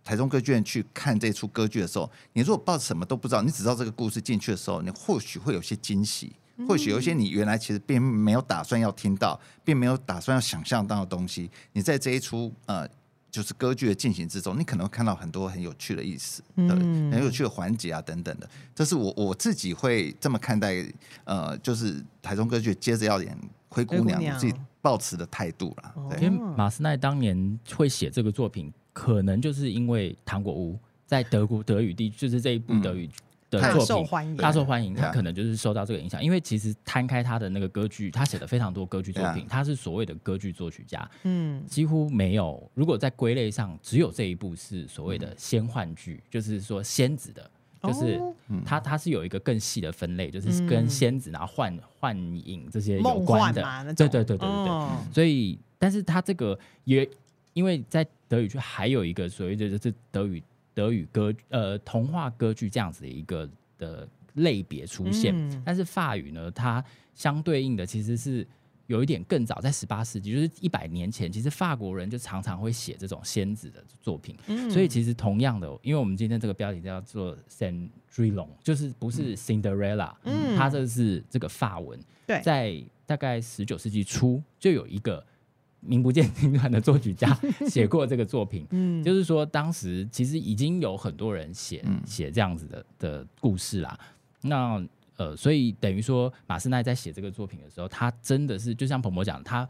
[0.04, 12.88] 台中歌剧院去看这出歌剧的时候，你如果抱着什么都不知道，你只知道这个故事进去的时候，你或许会有些惊喜，嗯、或许有一些你原来其实并没有打算要听到，并没有打算要想象到的东西，你在这一出呃。
[13.32, 18.50] 就是歌剧的进行之中，你可能会看到很多很有趣的意思，嗯，很有趣的环节啊等等的。
[18.74, 20.84] 这是我我自己会这么看待，
[21.26, 23.38] 呃，就是台中歌剧接着要演
[23.70, 25.94] 灰姑娘，我自己抱持的态度啦。
[26.10, 30.74] 对，因为马斯奈当年会写这个作品，可能就是因为《糖果屋》
[31.06, 33.06] 在德国德语地，就是这一部德语。
[33.06, 33.12] 嗯
[33.52, 42.62] 的作品，大受欢迎，大受欢迎，他可能就是受到这个影响，因为其实摊开他的那个歌剧，他写了非常多歌剧作品，他是所谓的歌剧作曲家，嗯，几乎没有。
[42.76, 47.50] 如果在归类上，只有这一部是所谓的仙幻剧，就是说仙子的，
[47.82, 48.22] 就是
[48.64, 53.64] 他他是有一个更细的分类，就是跟仙子然后幻幻影这些有关的，
[53.96, 55.12] 对对对对对对。
[55.12, 57.10] 所以，但是他这个也
[57.54, 60.42] 因为在德语区还有一个所谓的就是德语。
[60.72, 66.82] 德语歌呃童话歌剧这样子的一个的类别出现，嗯、但是法语呢，它
[67.14, 68.48] 相对应的其实是
[68.88, 74.34] 有一点更早，在十八世纪，就是一百年前，其实法国人就常常会写这种仙子的作品。
[74.48, 82.00] 嗯、所以其实同样的，因为我们今天这个标题叫做 Cendrillon，就是不是 Cinderella，嗯，它这是这个法文。
[82.26, 85.26] 对，在大概十九世纪初就有一个。
[85.82, 87.38] 名不见经传的作曲家
[87.68, 93.98] 写过这个作品，嗯，就是说当时其实已经有很多人写写这样子的的故事啦。
[94.42, 94.84] 那
[95.18, 99.68] 呃，所以等于说马斯奈在写这个作品的时候，他真的是就像鹏博讲，他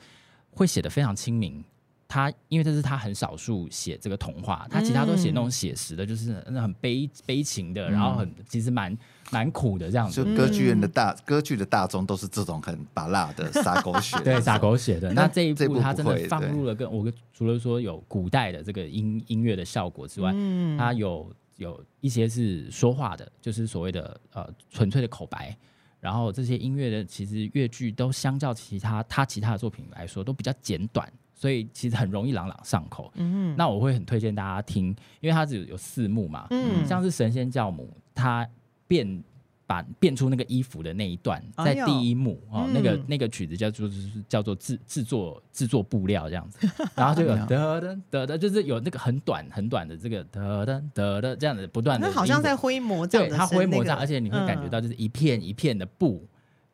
[0.51, 1.63] 会写得非常亲民。
[2.09, 8.97] 他因为这是他很少数写这个童话，他其他都写那种写实的，就是那很悲悲情的，然后很其实蛮
[9.29, 10.23] 蛮苦的这样子。
[10.23, 15.13] 就歌剧院的大歌剧的大众都是这种很芭乐的撒狗血，对洒狗血的。
[15.13, 20.33] 那这一部他真的放入了跟我除了说有古代的这个音音乐的效果之外，
[20.79, 25.55] 他有有一些是说话的，就是所谓的呃纯粹的口白。
[25.99, 31.07] 然后这些音乐的其实乐剧都相较其他他其他的作品来说都比较简短。
[31.39, 33.09] 所以其实很容易朗朗上口。
[33.15, 34.87] 嗯哼，那我会很推荐大家听，
[35.21, 36.45] 因为它只有有四幕嘛。
[36.49, 38.45] 嗯，像是神仙教母，她
[38.89, 39.23] 变
[39.65, 56.27] 把变出那个衣服的那一段，在第一幕哦，那个那个曲子叫做就是叫做制制作制作布料这样子， 然后就有得得得得，就是有那个很短很短的这个得得得得这样子不断的，那好像在挥魔杖，对，它挥魔杖，而且你会感觉到就是一片一片的布。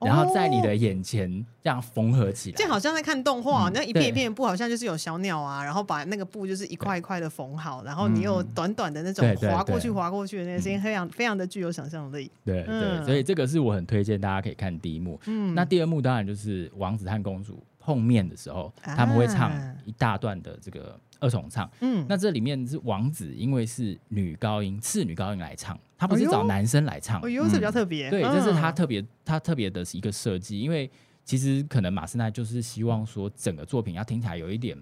[0.05, 12.31] 然后在你的眼前这样缝合起来，就好像在看动画，那一片一片的布好像就是有小鸟啊，然后把那个布就是一块一块的缝好，然后你有短短的那种划过去划过去的那个声音，非常非常的具有想象力。
[12.43, 15.19] 对对，所以这个是我很推荐大家可以看第一幕。
[15.25, 19.51] 嗯，那第二幕当然就是王子和公主碰面的时候，他们会唱
[19.83, 20.99] 一大段的这个。
[21.21, 30.89] 二重唱，嗯，那这里面是王子，因为是女高音，次女高音来唱，他不是找男生来唱，哦哟，这比较特别，对，这是他特别，他特别的一个设计，因为
[31.23, 34.77] 其实可能马斯奈就是希望说整个作品要听起来有一点，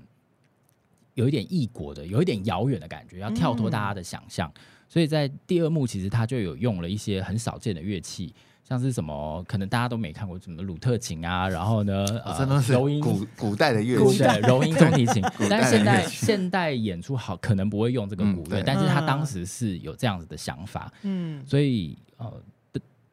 [1.13, 4.51] 有一点异国的，有一点遥远的感觉，要跳脱大家的想象，
[4.89, 8.33] 所以在第二幕其实他就有用了一些很少见的乐器。
[8.63, 15.21] 像是什么，可能大家都没看过什么鲁特琴啊，然后呢，呃，柔音古古代的乐器，对，柔音中提琴。
[15.49, 22.41] 但是现代现代演出好，可能不会用这个古乐，但是他当时是有这样子的想法，嗯，所以呃，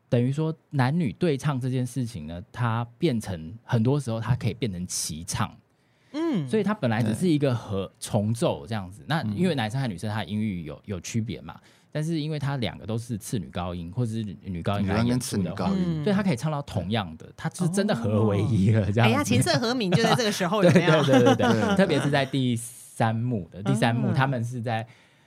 [0.09, 5.53] 等于说男女对唱这件事情呢，它变成很多时候它可以变成齐唱，
[6.13, 11.61] 嗯，所以它本来只是一个和重奏这样子，那因为男生和女生他音域有有区别嘛。
[11.93, 18.91] 但是因为他两个都是次女高音或者是女高音来演出的话，嗯、所以他可以唱到同样的，他是真的合而为一了。
[18.93, 21.35] 这样，哎呀，琴瑟和鸣就在这个时候，对对对对。
[21.37, 24.87] 对， 特别是在第三幕的第三幕，他们是在，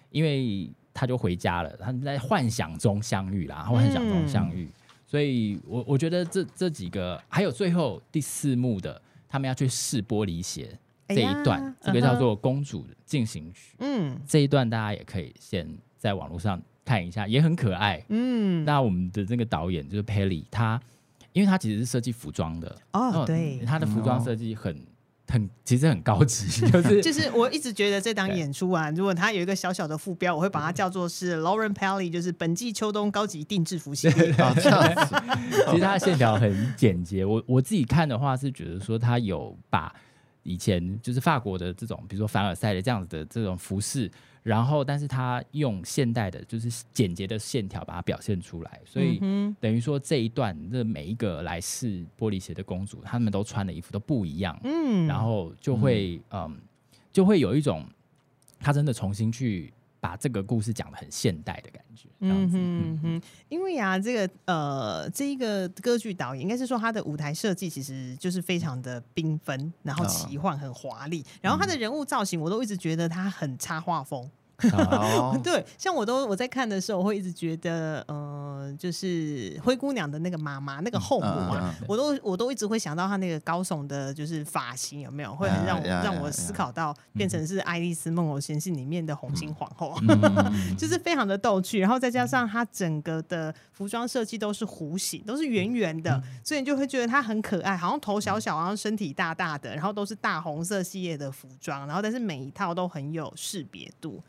[0.09, 4.69] 因为他就回家了，他们在幻想中相遇啦，幻想中相遇，
[5.05, 10.79] 所以我我觉得这这几个还有最后第四幕的，他们要去试玻璃鞋。
[11.09, 13.73] 这一段，这个叫做《公主进行曲》。
[13.79, 15.67] 嗯，这一段大家也可以先
[16.03, 18.03] 在网络上看一下，也很可爱。
[18.09, 20.77] 嗯，那我们的这个导演就是 Pelly，他
[21.31, 24.77] 因为他其实是设计服装的哦，对，他的服装设计很
[25.29, 34.29] 很其实很高级，就是 就是我一直觉得这档演出啊，如果他有一个小小的副标，我会把它叫做是 Lauren Pelly，就是本季秋冬高级定制服系列。
[34.35, 34.61] 这样子，
[35.71, 37.23] 其实他的线条很简洁。
[37.23, 39.95] 我我自己看的话是觉得说他有把。
[40.45, 44.11] 以前就是法国的这种，比如说凡尔赛的这样子的这种服饰，
[44.43, 49.17] 然后但是他用现代的，就是简洁的线条把它表现出来，所以
[49.59, 56.61] 等于说这一段的每一个来试玻璃鞋的公主，她们都穿的衣服都不一样，嗯，然后就会嗯，嗯，
[57.11, 57.85] 就会有一种
[58.59, 59.73] 她真的重新去。
[60.03, 62.09] 把这个故事讲的很现代的感觉。
[62.19, 74.29] 嗯哼，因为啊，这个呃，这一个歌剧导演应该是说他的舞台设计其实就是非常的缤纷，然后奇幻，很华丽，然后他的人物造型我都一直觉得他很插画风。
[74.71, 75.35] Oh.
[75.43, 89.95] 对，像我都我在看的时候，我会一直觉得，呃，就是灰姑娘的那个妈妈那个后母啊，我都我都一直会想到她那个高耸的，就是发型有没有，会很让我让我思考到变成是《爱丽丝梦游仙境》里面的红心皇后，
[90.77, 91.79] 就是非常的逗趣。
[91.79, 104.21] 然后再加上她整个的服装设计都是弧形，都是圆圆的，所以你就会觉得她很可爱，好像头小小，然后身体大大的，然后都是大红色系列的服装，然后但是每一套都很有识别度。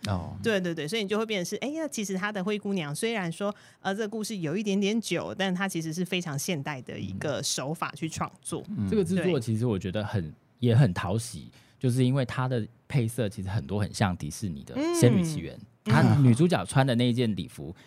[0.43, 8.63] 对对对，所以你就会变成是，哎呀，其实他的灰姑娘虽然说，呃，这个故事有一点点久，但它其实是非常现代的一个手法去创作。
[8.77, 15.57] 嗯、这个制作其实我觉得很也很讨喜，就是因为它的配色其实很多很像迪士尼的《仙女奇缘》，
[15.91, 17.85] 她、嗯、女主角穿的那一件礼服，她。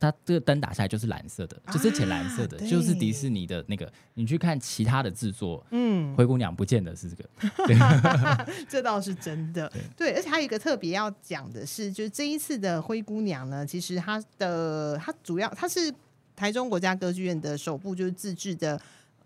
[0.00, 3.92] 它这个灯打下来就是蓝色的，就是浅蓝色的，啊、就是迪士尼的那个。
[4.14, 7.28] 你去看其他的制作，嗯，灰姑娘不见得是这个，
[7.66, 7.76] 对
[8.68, 9.68] 这倒是真的。
[9.68, 15.92] 对，对，而且还有一个特别要讲的是，就是这一次的灰姑娘呢，其实它的它主要它是
[16.34, 18.80] 台中国家歌剧院的首部就是自制的。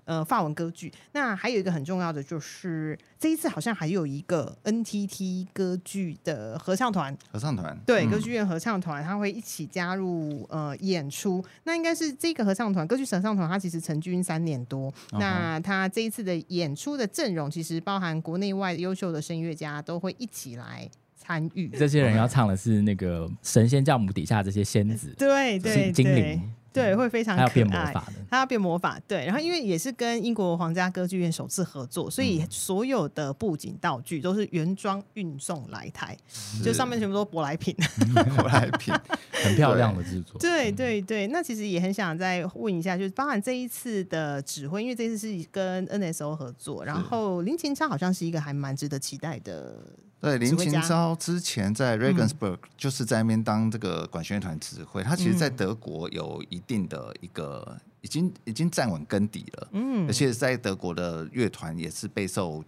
[0.05, 0.92] 呃，法文歌剧。
[1.12, 7.16] 那还有一个很重要的就是，这一次好像还有一个 NTT 歌剧的合唱团。
[7.32, 11.44] 合唱团对，歌剧院合唱团，他会一起加入呃演出。
[11.64, 14.90] 那应该是这个合唱团，歌剧合唱团，它其实成军三年多。
[15.11, 15.18] Uh.
[15.18, 21.68] 那他这一次的演出的阵容，其实包含国内外优秀的声乐家都会一起来参与。
[21.68, 26.52] 这些人要唱的是那个神仙教母底下这些仙子，对对对，精灵。
[26.75, 27.47] 对，会非常可爱。
[27.47, 29.01] 他要变魔法的，他要变魔法。
[29.07, 37.72] 对，然后因为也是跟英国皇家歌剧院首次合作，所以所有的布景道具都是原装运送来台，是就上面全部都舶来品。
[38.37, 38.93] 舶来品，
[39.45, 40.37] 很漂亮的制作。
[40.41, 49.77] 对对对，那其实也很想再问一下，就是包含这一次的指挥，因为这次是跟 NSO 合作，然后林琴超好像是一个还蛮值得期待的。
[50.25, 62.64] 对，林琴昭之前在 Regensburg、嗯、就是在那边当这个管弦乐团指挥，他其实，在德国有一定的一个已经已经站稳根底了，嗯，而且在德国的乐团也是备受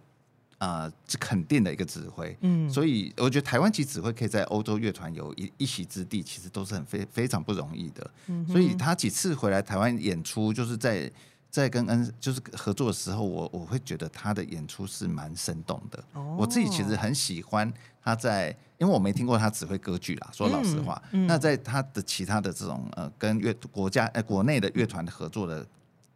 [0.59, 11.11] 啊肯定的一个指挥，嗯，所以我觉得台湾籍指挥可以在欧洲乐团有一一席之地，其实都是很非非常不容易的，嗯，所以他几次回来台湾演出，就是在。
[11.49, 16.03] 在跟恩就是合作的时候，我我会觉得他的演出是蛮生动的。
[16.13, 16.41] Oh.
[16.41, 17.71] 我自己其实很喜欢
[18.03, 21.01] 他在，因为我没听过他指挥歌剧啦，说老实话。
[21.11, 25.65] 嗯嗯、那在他的其他的这种呃跟乐国家呃国内的乐团的合作的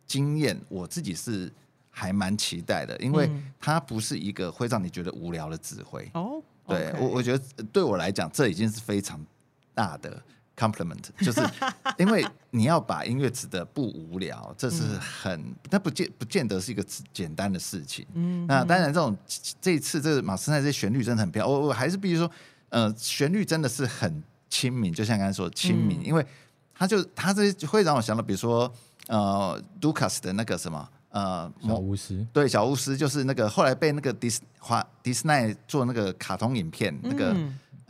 [0.06, 1.52] 经验，我自己是
[1.90, 6.04] 还蛮期待的，因为他不是一个会让你觉得无聊的指挥。
[6.14, 6.78] 哦，oh.
[6.78, 9.20] 对我我觉得对我来讲，这已经是非常
[9.74, 10.22] 大的。
[10.62, 11.42] Compliment 就是
[11.98, 18.06] 因为你要把音乐指的不无聊，这是很，那不见不见得是一个简单的事情。
[18.14, 19.18] 嗯，那当然，这种
[19.60, 21.52] 这一次这个马斯奈这些旋律真的很漂亮。
[21.52, 22.30] 我我还是必须说，
[22.70, 26.24] 呃，旋律真的是很亲民，就像刚才说亲民，嗯、因为
[26.76, 28.72] 他就他这会让我想到，比如说
[29.08, 37.36] 呃，卢卡斯的那个什么呃，小巫师，对，小巫师就是那个后来被那个迪斯华迪斯奈做那个卡通影片那个。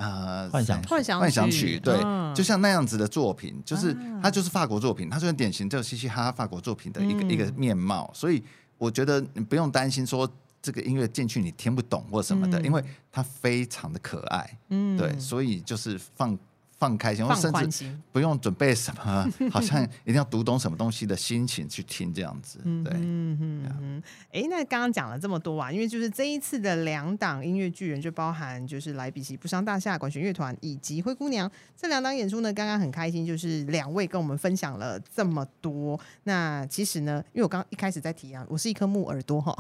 [0.02, 1.96] 嗯呃，幻想幻想幻想曲，对，
[2.34, 8.10] 就像那样子的作品，就是它就是法国作品，它就很典型，就嘻嘻哈哈法国作品的一个一个面貌。
[8.14, 8.44] 所以
[8.78, 10.28] 我觉得你不用担心说
[10.62, 16.38] 这个音乐进去你听不懂或什么的，因为它非常的可爱，嗯，对，所以就是放
[16.82, 22.58] 放开心，或甚至不用准备什么， 好像一定要读懂什么东西的心情去听这样子。
[22.84, 24.04] 对，嗯嗯嗯。
[24.34, 36.00] 哎，那刚刚讲了这么多啊，因为就是这一次的两档音乐剧人，就包含就是莱比锡布商大厦管弦乐团以及灰姑娘这两档演出呢，刚刚很开心，就是两位跟我们分享了这么多。
[36.24, 39.56] 那其实呢，因为我刚一开始在提啊，我是一颗木耳朵哈，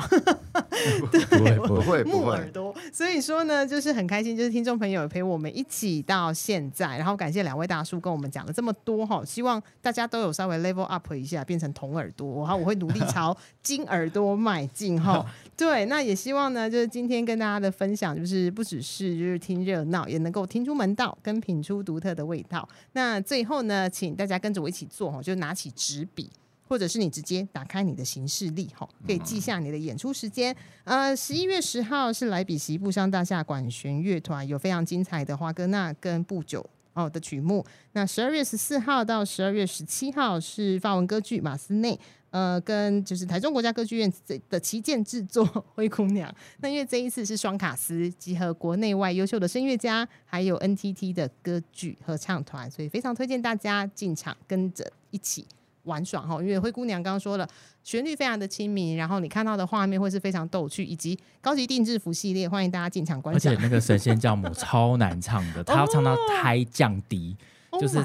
[1.29, 7.10] 对，不会不会木耳朵，所以说呢，就是很开心，就是听众朋友陪我们一起到现在，然后。
[7.15, 15.25] 感谢两位大叔跟我们讲了这么多哈，希望大家都有稍微 level up 一下，变成铜耳朵，然后我会努力 朝金耳朵迈进哈。
[15.57, 22.67] 对，那也希望呢，就是今天跟大家的分享，就是不只是就是听热闹，也能够听出门道，跟品出独特的味道。
[22.93, 26.29] 那最后呢，请大家跟着我一起做哈，就拿起纸笔。
[26.67, 30.55] 或者是你直接打开你的行事历，哈，可以记下你的演出时间。
[30.85, 37.65] 呃，十一月十号是莱比锡布商大厦管弦乐团，有非常精彩的华格纳跟布酒哦的曲目。
[37.93, 44.11] 那十二月十四号到十二月十七号是法文歌剧马斯内，呃，跟就是台中国家歌剧院
[44.49, 46.29] 的旗舰制作《灰姑娘》。
[46.59, 55.45] 那因为这一次是双卡司，集合国内外优秀的声乐家，还有 NTT 的歌剧合唱团，所以非常推荐大家进场跟着一起。
[55.83, 57.47] 玩耍哈，因为灰姑娘刚刚说了，
[57.83, 63.51] 旋律非常的亲民，然后你看到的画面会是非常逗趣，以及高级定制服系列，欢迎大家进场观赏。
[63.51, 67.35] 而且那个神仙教母 超难唱的，她要唱到胎降低。
[67.79, 67.95] 就是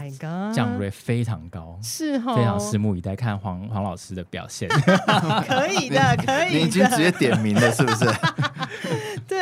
[0.55, 4.69] 降 rate 非常高，是哈，非常拭目以待，看黄黄老师的表现。
[4.69, 6.59] 可以的，可以的。
[6.59, 8.05] 你已经直接点名了，是不是？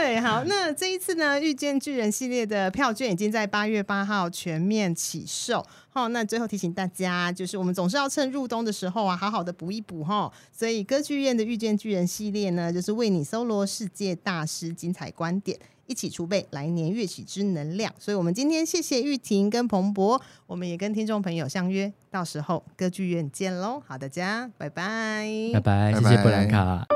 [0.05, 5.65] 对，好，那这一次呢，遇见巨人系列的票券已经在八月八号全面起售。
[5.89, 10.31] 好，那最后提醒大家，就是我们总是要趁入冬的时候啊，好好的补一补哈。
[10.53, 15.59] 所以歌剧院的遇见巨人系列呢，就是为你搜罗世界大师精彩观点。
[15.87, 23.83] 一起储备来年乐曲之能量，所以我们今天谢谢玉婷跟彭博，我们也跟听众朋友相约，到时候歌剧院见喽！
[23.87, 26.87] 好，大家拜拜，拜拜，谢谢布兰卡。